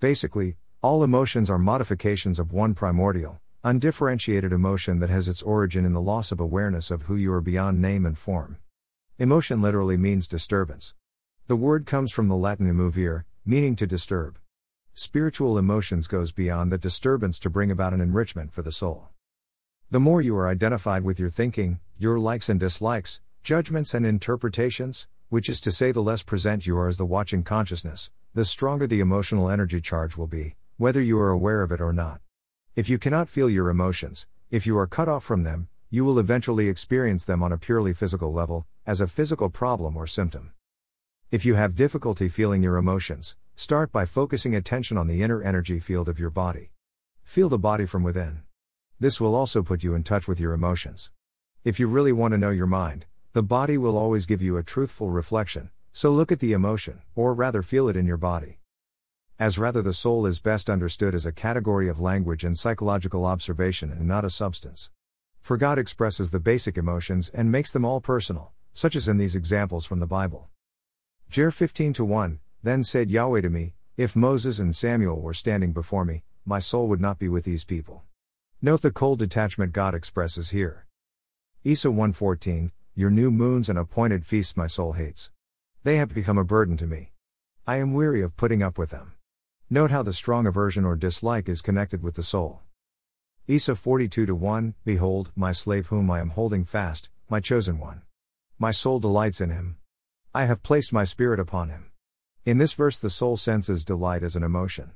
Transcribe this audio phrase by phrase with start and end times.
[0.00, 5.92] Basically, all emotions are modifications of one primordial, undifferentiated emotion that has its origin in
[5.92, 8.58] the loss of awareness of who you are beyond name and form.
[9.18, 10.94] Emotion literally means disturbance.
[11.48, 14.38] The word comes from the Latin emovere, meaning to disturb.
[14.94, 19.08] Spiritual emotions goes beyond the disturbance to bring about an enrichment for the soul.
[19.90, 25.08] The more you are identified with your thinking, your likes and dislikes, judgments and interpretations,
[25.28, 28.86] which is to say the less present you are as the watching consciousness, the stronger
[28.86, 32.20] the emotional energy charge will be, whether you are aware of it or not.
[32.76, 36.18] If you cannot feel your emotions, if you are cut off from them, you will
[36.18, 40.52] eventually experience them on a purely physical level, as a physical problem or symptom.
[41.30, 45.80] If you have difficulty feeling your emotions, start by focusing attention on the inner energy
[45.80, 46.70] field of your body.
[47.24, 48.42] Feel the body from within.
[49.00, 51.10] This will also put you in touch with your emotions.
[51.64, 54.62] If you really want to know your mind, the body will always give you a
[54.62, 58.58] truthful reflection, so look at the emotion, or rather feel it in your body
[59.38, 63.92] as rather the soul is best understood as a category of language and psychological observation
[63.92, 64.90] and not a substance.
[65.40, 69.36] For God expresses the basic emotions and makes them all personal, such as in these
[69.36, 70.48] examples from the Bible.
[71.30, 76.04] Jer 15 1 Then said Yahweh to me, If Moses and Samuel were standing before
[76.04, 78.02] me, my soul would not be with these people.
[78.60, 80.86] Note the cold detachment God expresses here.
[81.62, 85.30] Isa 1:14 Your new moons and appointed feasts my soul hates.
[85.88, 87.12] They have become a burden to me.
[87.66, 89.14] I am weary of putting up with them.
[89.70, 92.60] Note how the strong aversion or dislike is connected with the soul.
[93.46, 98.02] Isa 42 1 Behold, my slave whom I am holding fast, my chosen one.
[98.58, 99.78] My soul delights in him.
[100.34, 101.90] I have placed my spirit upon him.
[102.44, 104.90] In this verse, the soul senses delight as an emotion.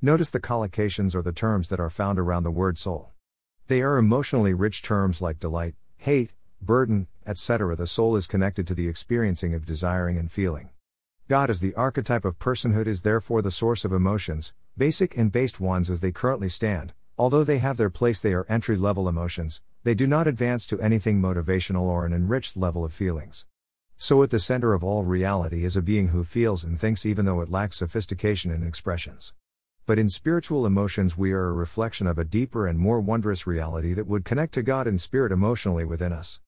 [0.00, 3.10] Notice the collocations or the terms that are found around the word soul.
[3.66, 6.30] They are emotionally rich terms like delight, hate,
[6.62, 7.76] burden, etc.
[7.76, 10.70] The soul is connected to the experiencing of desiring and feeling.
[11.28, 15.58] God as the archetype of personhood is therefore the source of emotions, basic and based
[15.58, 16.92] ones as they currently stand.
[17.16, 20.80] Although they have their place, they are entry level emotions, they do not advance to
[20.80, 23.46] anything motivational or an enriched level of feelings.
[23.96, 27.24] So, at the center of all reality is a being who feels and thinks even
[27.24, 29.32] though it lacks sophistication in expressions.
[29.86, 33.94] But in spiritual emotions, we are a reflection of a deeper and more wondrous reality
[33.94, 36.40] that would connect to God in spirit emotionally within us.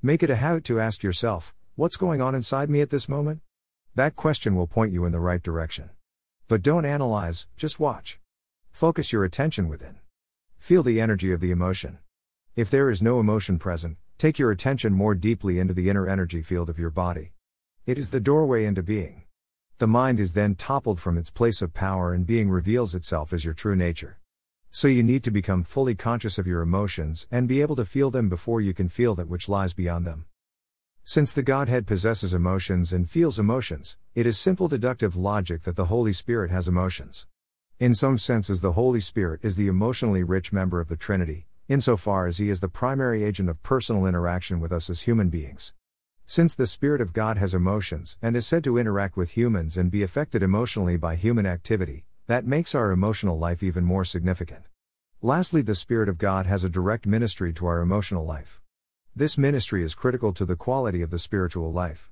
[0.00, 3.40] Make it a habit to ask yourself, What's going on inside me at this moment?
[3.96, 5.90] That question will point you in the right direction.
[6.46, 8.20] But don't analyze, just watch.
[8.70, 9.98] Focus your attention within.
[10.56, 11.98] Feel the energy of the emotion.
[12.54, 16.42] If there is no emotion present, take your attention more deeply into the inner energy
[16.42, 17.32] field of your body.
[17.84, 19.24] It is the doorway into being.
[19.78, 23.44] The mind is then toppled from its place of power and being reveals itself as
[23.44, 24.20] your true nature.
[24.70, 28.10] So you need to become fully conscious of your emotions and be able to feel
[28.10, 30.26] them before you can feel that which lies beyond them.
[31.04, 35.86] Since the Godhead possesses emotions and feels emotions, it is simple deductive logic that the
[35.86, 37.26] Holy Spirit has emotions.
[37.80, 42.26] In some senses, the Holy Spirit is the emotionally rich member of the Trinity, insofar
[42.26, 45.72] as he is the primary agent of personal interaction with us as human beings.
[46.26, 49.90] Since the Spirit of God has emotions and is said to interact with humans and
[49.90, 54.66] be affected emotionally by human activity, that makes our emotional life even more significant.
[55.22, 58.60] Lastly, the Spirit of God has a direct ministry to our emotional life.
[59.16, 62.10] This ministry is critical to the quality of the spiritual life.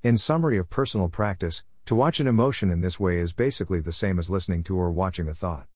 [0.00, 3.90] In summary of personal practice, to watch an emotion in this way is basically the
[3.90, 5.66] same as listening to or watching a thought.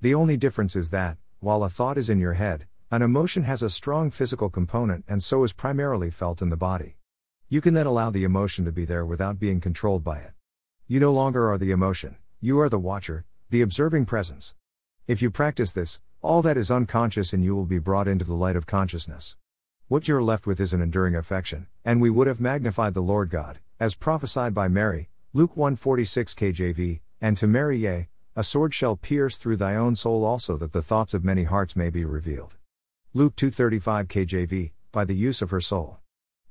[0.00, 3.62] The only difference is that, while a thought is in your head, an emotion has
[3.62, 6.96] a strong physical component and so is primarily felt in the body.
[7.48, 10.32] You can then allow the emotion to be there without being controlled by it.
[10.88, 14.56] You no longer are the emotion, you are the watcher, the observing presence.
[15.06, 18.34] If you practice this, all that is unconscious in you will be brought into the
[18.34, 19.36] light of consciousness.
[19.86, 23.30] What you're left with is an enduring affection, and we would have magnified the Lord
[23.30, 28.96] God, as prophesied by Mary, Luke 146 KJV, and to Mary, yea, a sword shall
[28.96, 32.56] pierce through thy own soul also that the thoughts of many hearts may be revealed.
[33.14, 36.00] Luke 235 KJV, by the use of her soul.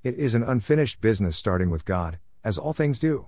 [0.04, 3.28] It is an unfinished business starting with God, as all things do.